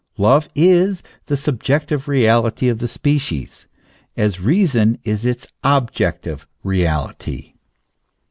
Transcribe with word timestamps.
Love 0.17 0.49
is 0.55 1.03
the 1.27 1.35
subjec 1.35 1.85
tive 1.85 2.07
reality 2.07 2.67
of 2.69 2.79
the 2.79 2.87
species, 2.87 3.67
as 4.17 4.41
reason 4.41 4.97
is 5.03 5.25
its 5.25 5.45
objective 5.63 6.47
reality. 6.63 7.53